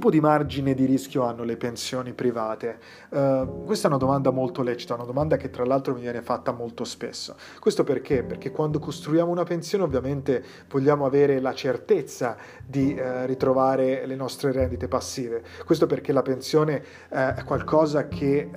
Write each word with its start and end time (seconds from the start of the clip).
Tipo 0.00 0.08
di 0.08 0.20
margine 0.20 0.72
di 0.72 0.86
rischio 0.86 1.24
hanno 1.24 1.44
le 1.44 1.58
pensioni 1.58 2.14
private? 2.14 2.78
Uh, 3.10 3.64
questa 3.66 3.86
è 3.86 3.90
una 3.90 3.98
domanda 3.98 4.30
molto 4.30 4.62
lecita, 4.62 4.94
una 4.94 5.04
domanda 5.04 5.36
che 5.36 5.50
tra 5.50 5.66
l'altro 5.66 5.92
mi 5.92 6.00
viene 6.00 6.22
fatta 6.22 6.52
molto 6.52 6.84
spesso. 6.84 7.36
Questo 7.58 7.84
perché? 7.84 8.22
Perché 8.22 8.50
quando 8.50 8.78
costruiamo 8.78 9.30
una 9.30 9.44
pensione 9.44 9.84
ovviamente 9.84 10.42
vogliamo 10.70 11.04
avere 11.04 11.38
la 11.38 11.52
certezza 11.52 12.38
di 12.64 12.98
uh, 12.98 13.26
ritrovare 13.26 14.06
le 14.06 14.16
nostre 14.16 14.52
rendite 14.52 14.88
passive. 14.88 15.42
Questo 15.66 15.84
perché 15.84 16.14
la 16.14 16.22
pensione 16.22 16.82
uh, 17.10 17.16
è 17.34 17.44
qualcosa 17.44 18.08
che 18.08 18.48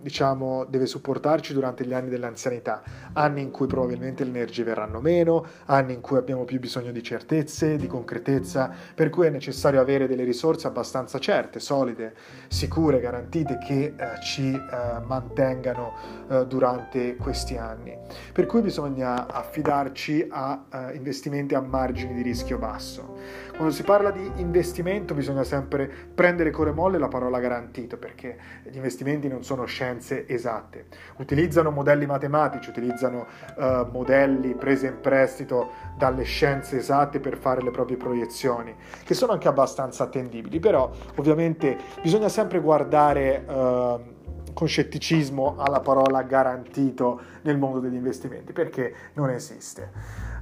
diciamo 0.00 0.66
deve 0.66 0.86
supportarci 0.86 1.52
durante 1.52 1.84
gli 1.84 1.92
anni 1.92 2.08
dell'anzianità, 2.08 2.82
anni 3.14 3.42
in 3.42 3.50
cui 3.50 3.66
probabilmente 3.66 4.22
le 4.22 4.30
energie 4.30 4.62
verranno 4.62 5.00
meno, 5.00 5.44
anni 5.64 5.94
in 5.94 6.00
cui 6.00 6.16
abbiamo 6.16 6.44
più 6.44 6.60
bisogno 6.60 6.92
di 6.92 7.02
certezze, 7.02 7.76
di 7.76 7.88
concretezza, 7.88 8.72
per 8.94 9.10
cui 9.10 9.26
è 9.26 9.30
necessario 9.30 9.80
avere 9.80 10.06
delle 10.06 10.22
risorse 10.22 10.68
abbastanza 10.76 11.18
certe, 11.18 11.58
solide, 11.58 12.14
sicure, 12.48 13.00
garantite 13.00 13.56
che 13.58 13.94
eh, 13.96 14.20
ci 14.20 14.52
eh, 14.52 15.00
mantengano 15.06 15.94
eh, 16.28 16.46
durante 16.46 17.16
questi 17.16 17.56
anni. 17.56 17.96
Per 18.32 18.44
cui 18.44 18.60
bisogna 18.60 19.26
affidarci 19.26 20.26
a 20.30 20.64
eh, 20.70 20.94
investimenti 20.94 21.54
a 21.54 21.60
margini 21.60 22.12
di 22.12 22.22
rischio 22.22 22.58
basso. 22.58 23.14
Quando 23.56 23.72
si 23.72 23.84
parla 23.84 24.10
di 24.10 24.32
investimento 24.36 25.14
bisogna 25.14 25.42
sempre 25.42 25.90
prendere 26.14 26.50
con 26.50 26.68
molle 26.74 26.98
la 26.98 27.08
parola 27.08 27.38
garantito 27.38 27.96
perché 27.96 28.36
gli 28.64 28.76
investimenti 28.76 29.28
non 29.28 29.44
sono 29.44 29.64
scienze 29.64 30.28
esatte. 30.28 30.86
Utilizzano 31.16 31.70
modelli 31.70 32.04
matematici, 32.04 32.68
utilizzano 32.68 33.26
uh, 33.56 33.88
modelli 33.90 34.54
presi 34.54 34.84
in 34.84 35.00
prestito 35.00 35.70
dalle 35.96 36.24
scienze 36.24 36.76
esatte 36.76 37.18
per 37.18 37.38
fare 37.38 37.62
le 37.62 37.70
proprie 37.70 37.96
proiezioni, 37.96 38.74
che 39.04 39.14
sono 39.14 39.32
anche 39.32 39.48
abbastanza 39.48 40.04
attendibili, 40.04 40.58
però 40.66 40.90
ovviamente 41.14 41.78
bisogna 42.02 42.28
sempre 42.28 42.60
guardare... 42.60 43.44
Uh, 43.46 44.14
con 44.56 44.68
scetticismo 44.68 45.56
alla 45.58 45.80
parola 45.80 46.22
garantito 46.22 47.20
nel 47.42 47.58
mondo 47.58 47.78
degli 47.78 47.96
investimenti 47.96 48.54
perché 48.54 48.94
non 49.12 49.28
esiste. 49.28 49.90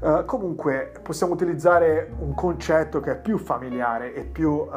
Uh, 0.01 0.25
comunque 0.25 0.93
possiamo 1.03 1.33
utilizzare 1.33 2.15
un 2.21 2.33
concetto 2.33 3.01
che 3.01 3.11
è 3.11 3.17
più 3.21 3.39
familiare 3.39 4.15
e 4.15 4.23
più 4.23 4.51
uh, 4.51 4.71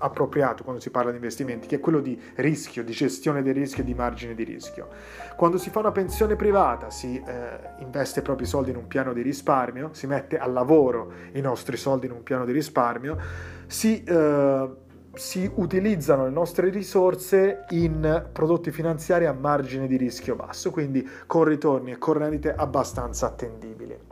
appropriato 0.00 0.62
quando 0.62 0.80
si 0.80 0.90
parla 0.90 1.10
di 1.10 1.16
investimenti, 1.16 1.66
che 1.66 1.76
è 1.76 1.80
quello 1.80 2.00
di 2.00 2.20
rischio, 2.36 2.84
di 2.84 2.92
gestione 2.92 3.42
del 3.42 3.54
rischio 3.54 3.82
e 3.82 3.86
di 3.86 3.94
margine 3.94 4.34
di 4.34 4.44
rischio. 4.44 4.88
Quando 5.36 5.58
si 5.58 5.70
fa 5.70 5.78
una 5.78 5.92
pensione 5.92 6.36
privata, 6.36 6.90
si 6.90 7.22
eh, 7.24 7.58
investe 7.78 8.20
i 8.20 8.22
propri 8.22 8.46
soldi 8.46 8.70
in 8.70 8.76
un 8.76 8.86
piano 8.86 9.12
di 9.12 9.22
risparmio, 9.22 9.90
si 9.92 10.06
mette 10.06 10.38
al 10.38 10.52
lavoro 10.52 11.12
i 11.32 11.40
nostri 11.40 11.76
soldi 11.76 12.06
in 12.06 12.12
un 12.12 12.22
piano 12.22 12.44
di 12.44 12.52
risparmio, 12.52 13.18
si 13.66 14.02
eh, 14.04 14.68
si 15.14 15.50
utilizzano 15.56 16.24
le 16.24 16.30
nostre 16.30 16.70
risorse 16.70 17.64
in 17.70 18.28
prodotti 18.32 18.70
finanziari 18.70 19.26
a 19.26 19.32
margine 19.32 19.86
di 19.86 19.96
rischio 19.96 20.36
basso, 20.36 20.70
quindi 20.70 21.06
con 21.26 21.44
ritorni 21.44 21.92
e 21.92 21.98
con 21.98 22.14
rendite 22.14 22.54
abbastanza 22.54 23.26
attendibili. 23.26 24.09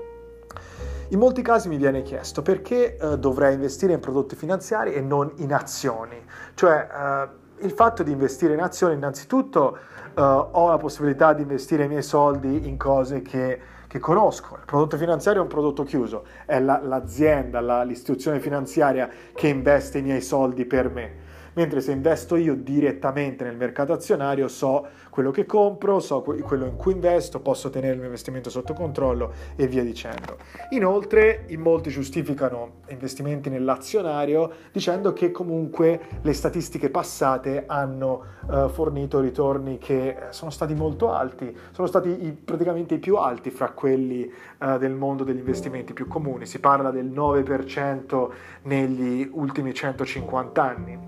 In 1.10 1.18
molti 1.18 1.40
casi 1.40 1.68
mi 1.68 1.78
viene 1.78 2.02
chiesto 2.02 2.42
perché 2.42 2.96
eh, 2.96 3.18
dovrei 3.18 3.54
investire 3.54 3.94
in 3.94 4.00
prodotti 4.00 4.36
finanziari 4.36 4.92
e 4.92 5.00
non 5.00 5.32
in 5.36 5.54
azioni, 5.54 6.22
cioè 6.52 6.86
eh, 6.90 7.64
il 7.64 7.70
fatto 7.70 8.02
di 8.02 8.12
investire 8.12 8.52
in 8.52 8.60
azioni 8.60 8.94
innanzitutto 8.94 9.78
eh, 10.14 10.20
ho 10.20 10.68
la 10.68 10.76
possibilità 10.76 11.32
di 11.32 11.42
investire 11.42 11.84
i 11.84 11.88
miei 11.88 12.02
soldi 12.02 12.68
in 12.68 12.76
cose 12.76 13.22
che 13.22 13.76
che 13.88 13.98
conosco. 13.98 14.56
Il 14.56 14.66
prodotto 14.66 14.98
finanziario 14.98 15.40
è 15.40 15.42
un 15.44 15.48
prodotto 15.48 15.82
chiuso, 15.82 16.26
è 16.44 16.60
la, 16.60 16.78
l'azienda, 16.82 17.58
la, 17.60 17.82
l'istituzione 17.82 18.38
finanziaria 18.38 19.08
che 19.32 19.48
investe 19.48 19.96
i 19.96 20.02
miei 20.02 20.20
soldi 20.20 20.66
per 20.66 20.90
me 20.90 21.26
mentre 21.54 21.80
se 21.80 21.92
investo 21.92 22.36
io 22.36 22.54
direttamente 22.54 23.44
nel 23.44 23.56
mercato 23.56 23.92
azionario 23.92 24.48
so 24.48 24.86
quello 25.10 25.30
che 25.32 25.46
compro, 25.46 25.98
so 25.98 26.22
quello 26.22 26.66
in 26.66 26.76
cui 26.76 26.92
investo, 26.92 27.40
posso 27.40 27.70
tenere 27.70 27.92
il 27.92 27.98
mio 27.98 28.06
investimento 28.06 28.50
sotto 28.50 28.72
controllo 28.72 29.32
e 29.56 29.66
via 29.66 29.82
dicendo. 29.82 30.36
Inoltre 30.70 31.44
in 31.48 31.60
molti 31.60 31.90
giustificano 31.90 32.82
investimenti 32.88 33.50
nell'azionario 33.50 34.50
dicendo 34.70 35.12
che 35.12 35.32
comunque 35.32 36.00
le 36.22 36.32
statistiche 36.32 36.90
passate 36.90 37.64
hanno 37.66 38.22
uh, 38.46 38.68
fornito 38.68 39.18
ritorni 39.20 39.78
che 39.78 40.16
sono 40.30 40.50
stati 40.50 40.74
molto 40.74 41.12
alti, 41.12 41.52
sono 41.72 41.88
stati 41.88 42.26
i, 42.26 42.32
praticamente 42.32 42.94
i 42.94 42.98
più 42.98 43.16
alti 43.16 43.50
fra 43.50 43.70
quelli 43.70 44.30
uh, 44.60 44.78
del 44.78 44.94
mondo 44.94 45.24
degli 45.24 45.38
investimenti 45.38 45.92
più 45.92 46.06
comuni, 46.06 46.46
si 46.46 46.60
parla 46.60 46.90
del 46.90 47.06
9% 47.06 48.28
negli 48.62 49.28
ultimi 49.32 49.74
150 49.74 50.62
anni. 50.62 51.07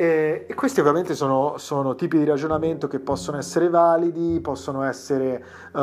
E, 0.00 0.46
questi 0.54 0.80
ovviamente 0.80 1.14
sono, 1.14 1.58
sono, 1.58 1.94
tipi 1.94 2.16
di 2.16 2.24
ragionamento 2.24 2.88
che 2.88 3.00
possono 3.00 3.36
essere 3.36 3.68
validi, 3.68 4.40
possono 4.40 4.82
essere 4.82 5.44
uh, 5.72 5.78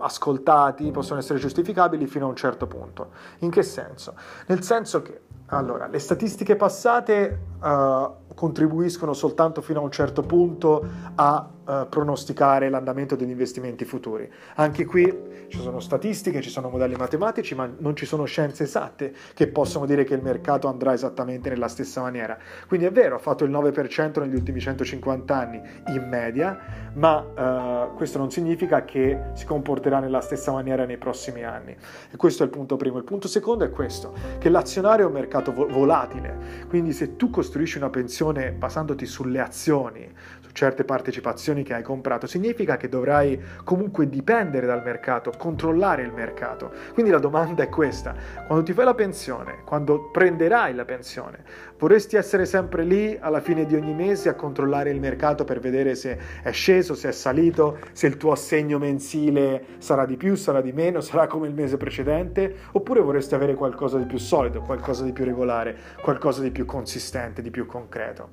ascoltati, 0.00 0.90
possono 0.90 1.20
essere 1.20 1.38
giustificabili 1.38 2.08
fino 2.08 2.24
a 2.26 2.28
un 2.28 2.34
certo 2.34 2.66
punto. 2.66 3.10
In 3.38 3.50
che 3.50 3.62
senso? 3.62 4.16
Nel 4.46 4.64
senso 4.64 5.02
che, 5.02 5.20
allora, 5.54 5.86
le 5.86 5.98
statistiche 5.98 6.56
passate 6.56 7.38
uh, 7.60 8.34
contribuiscono 8.34 9.12
soltanto 9.12 9.60
fino 9.60 9.80
a 9.80 9.82
un 9.82 9.90
certo 9.90 10.22
punto 10.22 10.82
a 11.14 11.46
uh, 11.64 11.88
pronosticare 11.90 12.70
l'andamento 12.70 13.16
degli 13.16 13.30
investimenti 13.30 13.84
futuri. 13.84 14.30
Anche 14.54 14.86
qui 14.86 15.30
ci 15.48 15.60
sono 15.60 15.80
statistiche, 15.80 16.40
ci 16.40 16.48
sono 16.48 16.70
modelli 16.70 16.94
matematici, 16.94 17.54
ma 17.54 17.70
non 17.78 17.94
ci 17.94 18.06
sono 18.06 18.24
scienze 18.24 18.64
esatte 18.64 19.14
che 19.34 19.48
possono 19.48 19.84
dire 19.84 20.04
che 20.04 20.14
il 20.14 20.22
mercato 20.22 20.68
andrà 20.68 20.94
esattamente 20.94 21.50
nella 21.50 21.68
stessa 21.68 22.00
maniera. 22.00 22.38
Quindi 22.66 22.86
è 22.86 22.90
vero, 22.90 23.16
ha 23.16 23.18
fatto 23.18 23.44
il 23.44 23.50
9% 23.50 24.20
negli 24.20 24.34
ultimi 24.34 24.60
150 24.60 25.36
anni 25.36 25.60
in 25.88 26.08
media, 26.08 26.58
ma 26.94 27.18
uh, 27.18 27.94
questo 27.94 28.16
non 28.16 28.30
significa 28.30 28.84
che 28.84 29.24
si 29.34 29.44
comporterà 29.44 29.98
nella 29.98 30.22
stessa 30.22 30.50
maniera 30.52 30.86
nei 30.86 30.96
prossimi 30.96 31.44
anni. 31.44 31.76
E 32.10 32.16
questo 32.16 32.42
è 32.42 32.46
il 32.46 32.52
punto 32.52 32.76
primo. 32.76 32.96
Il 32.96 33.04
punto 33.04 33.28
secondo 33.28 33.64
è 33.64 33.70
questo, 33.70 34.14
che 34.38 34.48
l'azionario 34.48 35.04
è 35.04 35.08
un 35.08 35.14
mercato 35.14 35.41
vo- 35.50 35.66
volatile, 35.66 36.66
quindi 36.68 36.92
se 36.92 37.16
tu 37.16 37.30
costruisci 37.30 37.78
una 37.78 37.90
pensione 37.90 38.52
basandoti 38.52 39.06
sulle 39.06 39.40
azioni, 39.40 40.08
certe 40.52 40.84
partecipazioni 40.84 41.62
che 41.62 41.74
hai 41.74 41.82
comprato, 41.82 42.26
significa 42.26 42.76
che 42.76 42.88
dovrai 42.88 43.40
comunque 43.64 44.08
dipendere 44.08 44.66
dal 44.66 44.82
mercato, 44.82 45.32
controllare 45.36 46.02
il 46.02 46.12
mercato. 46.12 46.72
Quindi 46.92 47.10
la 47.10 47.18
domanda 47.18 47.62
è 47.62 47.68
questa, 47.68 48.14
quando 48.46 48.64
ti 48.64 48.72
fai 48.72 48.84
la 48.84 48.94
pensione, 48.94 49.62
quando 49.64 50.10
prenderai 50.10 50.74
la 50.74 50.84
pensione, 50.84 51.42
vorresti 51.82 52.14
essere 52.14 52.46
sempre 52.46 52.84
lì 52.84 53.18
alla 53.20 53.40
fine 53.40 53.66
di 53.66 53.74
ogni 53.74 53.92
mese 53.92 54.28
a 54.28 54.34
controllare 54.34 54.90
il 54.90 55.00
mercato 55.00 55.42
per 55.42 55.58
vedere 55.58 55.96
se 55.96 56.16
è 56.40 56.52
sceso, 56.52 56.94
se 56.94 57.08
è 57.08 57.12
salito, 57.12 57.78
se 57.90 58.06
il 58.06 58.16
tuo 58.16 58.30
assegno 58.30 58.78
mensile 58.78 59.64
sarà 59.78 60.06
di 60.06 60.16
più, 60.16 60.36
sarà 60.36 60.60
di 60.60 60.70
meno, 60.70 61.00
sarà 61.02 61.26
come 61.26 61.48
il 61.48 61.54
mese 61.54 61.76
precedente, 61.78 62.54
oppure 62.70 63.00
vorresti 63.00 63.34
avere 63.34 63.54
qualcosa 63.54 63.98
di 63.98 64.04
più 64.04 64.18
solido, 64.18 64.60
qualcosa 64.60 65.02
di 65.02 65.10
più 65.10 65.24
regolare, 65.24 65.76
qualcosa 66.00 66.40
di 66.40 66.52
più 66.52 66.66
consistente, 66.66 67.42
di 67.42 67.50
più 67.50 67.66
concreto. 67.66 68.28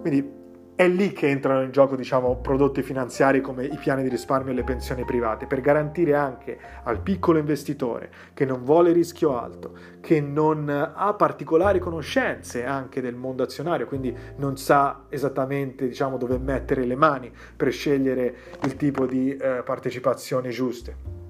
Quindi 0.00 0.41
è 0.74 0.88
lì 0.88 1.12
che 1.12 1.28
entrano 1.28 1.62
in 1.62 1.70
gioco 1.70 1.96
diciamo, 1.96 2.36
prodotti 2.36 2.82
finanziari 2.82 3.40
come 3.40 3.64
i 3.64 3.76
piani 3.76 4.02
di 4.02 4.08
risparmio 4.08 4.52
e 4.52 4.54
le 4.54 4.64
pensioni 4.64 5.04
private, 5.04 5.46
per 5.46 5.60
garantire 5.60 6.14
anche 6.14 6.58
al 6.84 7.00
piccolo 7.00 7.38
investitore 7.38 8.10
che 8.34 8.44
non 8.44 8.64
vuole 8.64 8.92
rischio 8.92 9.38
alto, 9.38 9.72
che 10.00 10.20
non 10.20 10.68
ha 10.68 11.14
particolari 11.14 11.78
conoscenze 11.78 12.64
anche 12.64 13.00
del 13.00 13.14
mondo 13.14 13.42
azionario, 13.42 13.86
quindi 13.86 14.16
non 14.36 14.56
sa 14.56 15.04
esattamente 15.08 15.86
diciamo, 15.86 16.16
dove 16.16 16.38
mettere 16.38 16.84
le 16.84 16.96
mani 16.96 17.30
per 17.56 17.70
scegliere 17.70 18.34
il 18.64 18.76
tipo 18.76 19.06
di 19.06 19.36
eh, 19.36 19.62
partecipazioni 19.64 20.50
giuste 20.50 21.21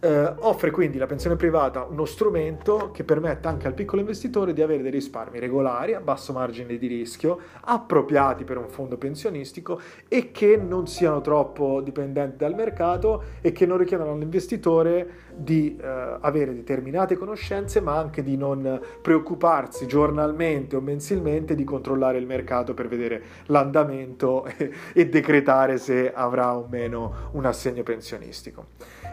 Eh, 0.00 0.34
offre 0.38 0.70
quindi 0.70 0.96
la 0.96 1.06
pensione 1.06 1.34
privata 1.34 1.82
uno 1.82 2.04
strumento 2.04 2.92
che 2.92 3.02
permette 3.02 3.48
anche 3.48 3.66
al 3.66 3.74
piccolo 3.74 4.00
investitore 4.00 4.52
di 4.52 4.62
avere 4.62 4.80
dei 4.80 4.92
risparmi 4.92 5.40
regolari 5.40 5.94
a 5.94 6.00
basso 6.00 6.32
margine 6.32 6.78
di 6.78 6.86
rischio, 6.86 7.40
appropriati 7.62 8.44
per 8.44 8.58
un 8.58 8.68
fondo 8.68 8.96
pensionistico 8.96 9.80
e 10.06 10.30
che 10.30 10.56
non 10.56 10.86
siano 10.86 11.20
troppo 11.20 11.80
dipendenti 11.80 12.36
dal 12.36 12.54
mercato 12.54 13.24
e 13.40 13.50
che 13.50 13.66
non 13.66 13.76
richiedano 13.76 14.12
all'investitore 14.12 15.10
di 15.38 15.76
eh, 15.76 16.16
avere 16.20 16.54
determinate 16.54 17.16
conoscenze 17.16 17.80
ma 17.80 17.96
anche 17.96 18.22
di 18.22 18.36
non 18.36 18.80
preoccuparsi 19.00 19.86
giornalmente 19.86 20.76
o 20.76 20.80
mensilmente 20.80 21.54
di 21.54 21.64
controllare 21.64 22.18
il 22.18 22.26
mercato 22.26 22.74
per 22.74 22.88
vedere 22.88 23.22
l'andamento 23.46 24.44
e, 24.56 24.72
e 24.92 25.08
decretare 25.08 25.78
se 25.78 26.12
avrà 26.12 26.56
o 26.56 26.66
meno 26.68 27.30
un 27.32 27.44
assegno 27.44 27.82
pensionistico. 27.82 28.66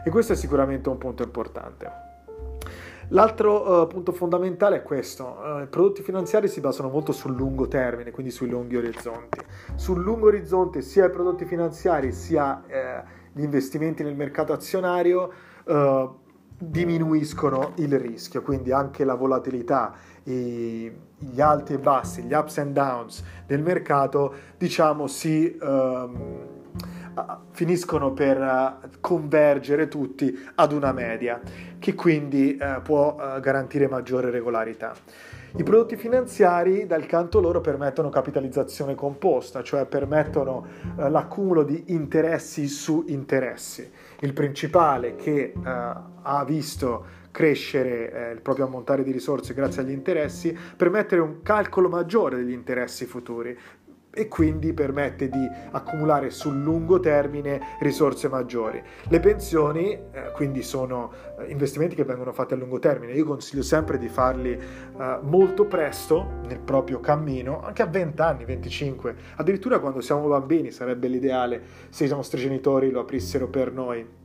E 0.03 0.09
questo 0.09 0.33
è 0.33 0.35
sicuramente 0.35 0.89
un 0.89 0.97
punto 0.97 1.23
importante. 1.23 2.13
L'altro 3.09 3.81
uh, 3.81 3.87
punto 3.87 4.11
fondamentale 4.11 4.77
è 4.77 4.83
questo, 4.83 5.37
uh, 5.39 5.61
i 5.61 5.67
prodotti 5.67 6.01
finanziari 6.01 6.47
si 6.47 6.59
basano 6.59 6.89
molto 6.89 7.11
sul 7.11 7.35
lungo 7.35 7.67
termine, 7.67 8.09
quindi 8.09 8.31
sui 8.31 8.49
lunghi 8.49 8.77
orizzonti. 8.77 9.39
Sul 9.75 10.01
lungo 10.01 10.25
orizzonte 10.25 10.81
sia 10.81 11.05
i 11.05 11.11
prodotti 11.11 11.45
finanziari 11.45 12.11
sia 12.11 12.63
eh, 12.65 13.03
gli 13.31 13.43
investimenti 13.43 14.01
nel 14.01 14.15
mercato 14.15 14.53
azionario 14.53 15.31
uh, 15.65 16.15
diminuiscono 16.57 17.73
il 17.75 17.99
rischio, 17.99 18.41
quindi 18.41 18.71
anche 18.71 19.03
la 19.03 19.15
volatilità, 19.15 19.93
i, 20.23 20.91
gli 21.17 21.41
alti 21.41 21.73
e 21.73 21.79
bassi, 21.79 22.23
gli 22.23 22.33
ups 22.33 22.57
and 22.57 22.73
downs 22.73 23.23
del 23.45 23.61
mercato, 23.61 24.33
diciamo, 24.57 25.07
si... 25.07 25.57
Um, 25.61 26.53
finiscono 27.51 28.11
per 28.11 28.37
uh, 28.37 28.89
convergere 28.99 29.87
tutti 29.87 30.37
ad 30.55 30.73
una 30.73 30.91
media 30.91 31.39
che 31.79 31.93
quindi 31.93 32.57
uh, 32.59 32.81
può 32.81 33.15
uh, 33.15 33.39
garantire 33.39 33.87
maggiore 33.87 34.29
regolarità. 34.29 34.93
I 35.57 35.63
prodotti 35.63 35.95
finanziari 35.95 36.85
dal 36.85 37.05
canto 37.05 37.39
loro 37.39 37.61
permettono 37.61 38.09
capitalizzazione 38.09 38.93
composta, 38.93 39.63
cioè 39.63 39.85
permettono 39.85 40.65
l'accumulo 40.97 41.63
di 41.63 41.85
interessi 41.87 42.67
su 42.67 43.05
interessi. 43.07 43.89
Il 44.19 44.33
principale 44.33 45.15
che 45.15 45.53
ha 45.63 46.43
visto 46.45 47.23
crescere 47.31 48.11
eh, 48.11 48.31
il 48.31 48.41
proprio 48.41 48.65
ammontare 48.65 49.03
di 49.03 49.11
risorse 49.11 49.53
grazie 49.53 49.81
agli 49.81 49.91
interessi, 49.91 50.57
permette 50.77 51.17
un 51.17 51.41
calcolo 51.41 51.89
maggiore 51.89 52.37
degli 52.37 52.53
interessi 52.53 53.05
futuri, 53.05 53.57
e 54.15 54.27
quindi 54.27 54.73
permette 54.73 55.29
di 55.29 55.47
accumulare 55.71 56.29
sul 56.29 56.61
lungo 56.61 56.99
termine 56.99 57.59
risorse 57.79 58.29
maggiori. 58.29 58.81
Le 59.09 59.19
pensioni 59.19 59.91
eh, 59.91 60.31
quindi 60.33 60.63
sono 60.63 61.11
eh, 61.37 61.51
investimenti 61.51 61.95
che 61.95 62.05
vengono 62.05 62.31
fatti 62.31 62.53
a 62.53 62.57
lungo 62.57 62.79
termine, 62.79 63.11
io 63.11 63.25
consiglio 63.25 63.61
sempre 63.61 63.97
di 63.97 64.07
farli 64.07 64.53
eh, 64.53 65.19
molto 65.21 65.65
presto 65.65 66.39
nel 66.47 66.59
proprio 66.59 66.99
cammino, 66.99 67.61
anche 67.61 67.81
a 67.81 67.87
20 67.87 68.21
anni, 68.21 68.45
25, 68.45 69.15
addirittura 69.35 69.79
quando 69.79 69.99
siamo 69.99 70.27
bambini 70.27 70.71
sarebbe 70.71 71.07
l'ideale 71.07 71.61
se 71.89 72.05
i 72.05 72.09
nostri 72.09 72.39
genitori 72.39 72.89
lo 72.89 73.01
aprissero 73.01 73.47
per 73.49 73.71
noi 73.71 74.23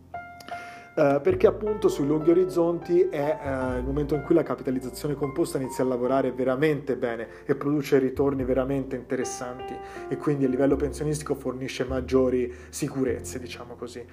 Uh, 0.92 1.20
perché 1.20 1.46
appunto 1.46 1.88
sui 1.88 2.04
lunghi 2.04 2.30
orizzonti 2.30 3.02
è 3.02 3.38
uh, 3.40 3.78
il 3.78 3.84
momento 3.84 4.16
in 4.16 4.22
cui 4.22 4.34
la 4.34 4.42
capitalizzazione 4.42 5.14
composta 5.14 5.56
inizia 5.56 5.84
a 5.84 5.86
lavorare 5.86 6.32
veramente 6.32 6.96
bene 6.96 7.28
e 7.46 7.54
produce 7.54 7.98
ritorni 7.98 8.42
veramente 8.42 8.96
interessanti 8.96 9.74
e 10.08 10.16
quindi 10.16 10.46
a 10.46 10.48
livello 10.48 10.74
pensionistico 10.74 11.36
fornisce 11.36 11.84
maggiori 11.84 12.52
sicurezze, 12.70 13.38
diciamo 13.38 13.76
così. 13.76 14.04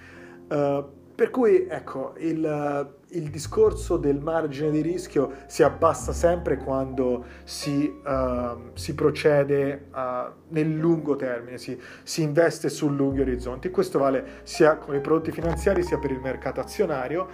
Uh, 0.50 1.07
per 1.18 1.32
cui 1.32 1.66
ecco, 1.68 2.14
il, 2.18 2.94
il, 3.08 3.30
discorso 3.32 3.98
del 3.98 4.20
margine 4.20 4.70
di 4.70 4.82
rischio 4.82 5.32
si 5.48 5.64
abbassa 5.64 6.14
sempre 6.14 6.58
quando 6.58 7.26
si, 7.44 7.92
uh, 8.06 8.70
si 8.76 8.94
procede 8.94 9.88
uh, 9.92 10.32
nel 10.50 10.76
lungo 10.76 11.16
termine, 11.16 11.58
si, 11.58 11.76
si, 12.04 12.22
investe 12.22 12.70
su 12.70 12.88
lunghi 12.90 13.22
orizzonti. 13.22 13.72
Questo 13.72 13.98
vale 13.98 14.42
sia 14.44 14.78
con 14.78 14.94
i 14.94 15.02
prodotti 15.02 15.32
finanziari 15.32 15.82
sia 15.82 15.98
per 15.98 16.12
il 16.12 16.20
mercato 16.20 16.60
azionario, 16.60 17.28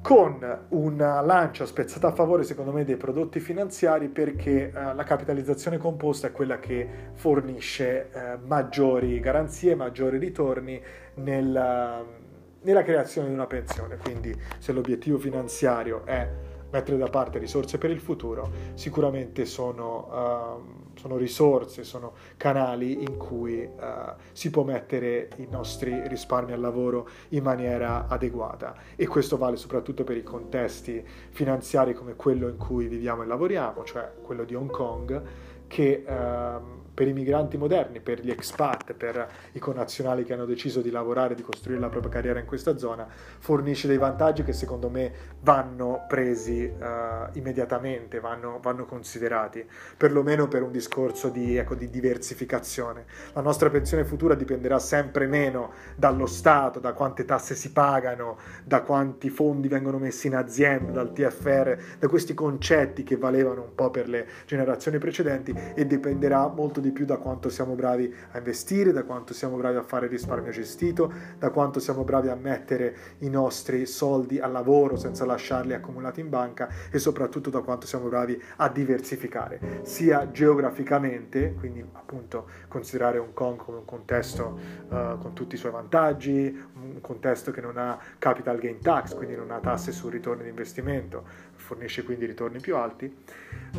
con 0.00 0.64
una 0.68 1.20
lancia 1.20 1.66
spezzata 1.66 2.08
a 2.08 2.12
favore 2.12 2.42
secondo 2.42 2.72
me 2.72 2.86
dei 2.86 2.96
prodotti 2.96 3.38
finanziari 3.38 4.08
perché 4.08 4.72
uh, 4.74 4.94
la 4.96 5.04
capitalizzazione 5.04 5.76
composta 5.76 6.28
è 6.28 6.32
quella 6.32 6.58
che 6.58 6.88
fornisce 7.12 8.38
maggiori 8.46 9.20
garanzie, 9.20 9.74
maggiori 9.74 10.16
ritorni 10.16 10.82
nel 11.16 12.22
nella 12.64 12.82
creazione 12.82 13.28
di 13.28 13.34
una 13.34 13.46
pensione. 13.46 13.96
Quindi 13.96 14.34
se 14.58 14.72
l'obiettivo 14.72 15.18
finanziario 15.18 16.04
è 16.04 16.28
mettere 16.70 16.98
da 16.98 17.08
parte 17.08 17.38
risorse 17.38 17.78
per 17.78 17.90
il 17.90 18.00
futuro, 18.00 18.50
sicuramente 18.74 19.44
sono, 19.44 20.58
uh, 20.58 20.98
sono 20.98 21.16
risorse, 21.16 21.84
sono 21.84 22.14
canali 22.36 23.04
in 23.04 23.16
cui 23.16 23.62
uh, 23.62 24.14
si 24.32 24.50
può 24.50 24.64
mettere 24.64 25.28
i 25.36 25.46
nostri 25.48 26.08
risparmi 26.08 26.52
al 26.52 26.58
lavoro 26.58 27.08
in 27.28 27.44
maniera 27.44 28.08
adeguata 28.08 28.74
e 28.96 29.06
questo 29.06 29.36
vale 29.36 29.56
soprattutto 29.56 30.02
per 30.02 30.16
i 30.16 30.24
contesti 30.24 31.04
finanziari 31.30 31.94
come 31.94 32.16
quello 32.16 32.48
in 32.48 32.56
cui 32.56 32.88
viviamo 32.88 33.22
e 33.22 33.26
lavoriamo, 33.26 33.84
cioè 33.84 34.10
quello 34.20 34.42
di 34.42 34.56
Hong 34.56 34.70
Kong, 34.70 35.22
che 35.68 36.04
uh, 36.04 36.83
per 36.94 37.08
i 37.08 37.12
migranti 37.12 37.56
moderni, 37.56 38.00
per 38.00 38.20
gli 38.20 38.30
expat, 38.30 38.94
per 38.94 39.28
i 39.52 39.58
connazionali 39.58 40.24
che 40.24 40.32
hanno 40.32 40.44
deciso 40.44 40.80
di 40.80 40.90
lavorare, 40.90 41.34
di 41.34 41.42
costruire 41.42 41.80
la 41.80 41.88
propria 41.88 42.12
carriera 42.12 42.38
in 42.38 42.46
questa 42.46 42.78
zona, 42.78 43.06
fornisce 43.08 43.88
dei 43.88 43.98
vantaggi 43.98 44.44
che 44.44 44.52
secondo 44.52 44.88
me 44.88 45.12
vanno 45.40 46.04
presi 46.08 46.64
uh, 46.64 47.36
immediatamente, 47.36 48.20
vanno, 48.20 48.60
vanno, 48.62 48.84
considerati, 48.84 49.66
perlomeno 49.96 50.46
per 50.46 50.62
un 50.62 50.70
discorso 50.70 51.30
di, 51.30 51.56
ecco, 51.56 51.74
di 51.74 51.90
diversificazione. 51.90 53.04
La 53.32 53.40
nostra 53.40 53.68
pensione 53.70 54.04
futura 54.04 54.34
dipenderà 54.34 54.78
sempre 54.78 55.26
meno 55.26 55.72
dallo 55.96 56.26
Stato, 56.26 56.78
da 56.78 56.92
quante 56.92 57.24
tasse 57.24 57.54
si 57.56 57.72
pagano, 57.72 58.38
da 58.62 58.82
quanti 58.82 59.30
fondi 59.30 59.66
vengono 59.66 59.98
messi 59.98 60.28
in 60.28 60.36
azienda, 60.36 60.92
dal 60.92 61.12
TFR, 61.12 61.76
da 61.98 62.08
questi 62.08 62.34
concetti 62.34 63.02
che 63.02 63.16
valevano 63.16 63.62
un 63.62 63.74
po' 63.74 63.90
per 63.90 64.08
le 64.08 64.26
generazioni 64.46 64.98
precedenti 64.98 65.54
e 65.74 65.86
dipenderà 65.86 66.46
molto 66.48 66.80
di 66.84 66.92
più 66.92 67.06
da 67.06 67.16
quanto 67.16 67.48
siamo 67.48 67.74
bravi 67.74 68.14
a 68.32 68.38
investire, 68.38 68.92
da 68.92 69.04
quanto 69.04 69.32
siamo 69.32 69.56
bravi 69.56 69.76
a 69.76 69.82
fare 69.82 70.06
risparmio 70.06 70.52
gestito, 70.52 71.12
da 71.38 71.50
quanto 71.50 71.80
siamo 71.80 72.04
bravi 72.04 72.28
a 72.28 72.34
mettere 72.34 72.94
i 73.18 73.30
nostri 73.30 73.86
soldi 73.86 74.38
al 74.38 74.52
lavoro 74.52 74.96
senza 74.96 75.24
lasciarli 75.24 75.72
accumulati 75.72 76.20
in 76.20 76.28
banca 76.28 76.68
e 76.90 76.98
soprattutto 76.98 77.48
da 77.50 77.60
quanto 77.60 77.86
siamo 77.86 78.08
bravi 78.08 78.40
a 78.56 78.68
diversificare, 78.68 79.80
sia 79.82 80.30
geograficamente, 80.30 81.54
quindi 81.54 81.84
appunto 81.92 82.48
considerare 82.68 83.18
Hong 83.18 83.32
Kong 83.32 83.56
come 83.56 83.78
un 83.78 83.84
contesto 83.84 84.58
uh, 84.88 85.18
con 85.18 85.32
tutti 85.32 85.54
i 85.54 85.58
suoi 85.58 85.72
vantaggi, 85.72 86.62
un 86.74 87.00
contesto 87.00 87.50
che 87.50 87.60
non 87.60 87.78
ha 87.78 87.98
capital 88.18 88.58
gain 88.58 88.80
tax, 88.80 89.14
quindi 89.14 89.36
non 89.36 89.50
ha 89.50 89.58
tasse 89.60 89.90
sul 89.90 90.10
ritorno 90.10 90.42
di 90.42 90.48
investimento, 90.48 91.24
fornisce 91.54 92.04
quindi 92.04 92.26
ritorni 92.26 92.60
più 92.60 92.76
alti, 92.76 93.12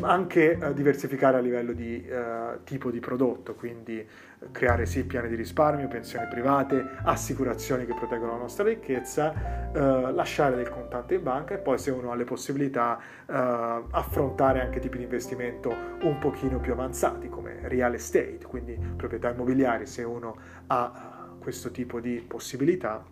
ma 0.00 0.10
anche 0.10 0.58
uh, 0.60 0.72
diversificare 0.72 1.36
a 1.36 1.40
livello 1.40 1.72
di 1.72 2.04
uh, 2.08 2.62
tipo 2.64 2.90
di 2.90 2.95
prodotto, 3.00 3.54
quindi 3.54 4.06
creare 4.52 4.86
sì 4.86 5.04
piani 5.04 5.28
di 5.28 5.34
risparmio, 5.34 5.88
pensioni 5.88 6.26
private, 6.28 6.84
assicurazioni 7.04 7.86
che 7.86 7.94
proteggono 7.94 8.32
la 8.32 8.38
nostra 8.38 8.64
ricchezza, 8.64 9.70
uh, 9.72 10.12
lasciare 10.12 10.56
del 10.56 10.68
contante 10.68 11.14
in 11.14 11.22
banca 11.22 11.54
e 11.54 11.58
poi 11.58 11.78
se 11.78 11.90
uno 11.90 12.10
ha 12.10 12.14
le 12.14 12.24
possibilità 12.24 13.14
affrontare 13.26 14.60
anche 14.60 14.78
tipi 14.78 14.98
di 14.98 15.04
investimento 15.04 15.74
un 16.02 16.18
pochino 16.18 16.60
più 16.60 16.72
avanzati 16.72 17.28
come 17.28 17.58
real 17.62 17.94
estate, 17.94 18.38
quindi 18.46 18.78
proprietà 18.96 19.30
immobiliari 19.30 19.84
se 19.84 20.04
uno 20.04 20.36
ha 20.68 21.26
questo 21.40 21.70
tipo 21.72 22.00
di 22.00 22.24
possibilità 22.26 23.04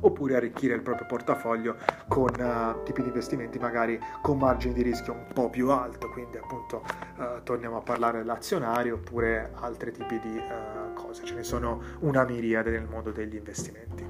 oppure 0.00 0.36
arricchire 0.36 0.74
il 0.74 0.82
proprio 0.82 1.06
portafoglio 1.06 1.76
con 2.08 2.30
uh, 2.38 2.82
tipi 2.82 3.02
di 3.02 3.08
investimenti 3.08 3.58
magari 3.58 3.98
con 4.20 4.38
margini 4.38 4.74
di 4.74 4.82
rischio 4.82 5.12
un 5.12 5.26
po' 5.32 5.48
più 5.50 5.70
alto, 5.70 6.10
quindi 6.10 6.36
appunto 6.36 6.82
uh, 7.16 7.42
torniamo 7.42 7.78
a 7.78 7.82
parlare 7.82 8.18
dell'azionario 8.18 8.94
oppure 8.94 9.52
altri 9.54 9.92
tipi 9.92 10.18
di 10.20 10.36
uh, 10.36 10.94
cose, 10.94 11.24
ce 11.24 11.34
ne 11.34 11.42
sono 11.42 11.80
una 12.00 12.24
miriade 12.24 12.70
nel 12.70 12.86
mondo 12.88 13.10
degli 13.10 13.36
investimenti. 13.36 14.09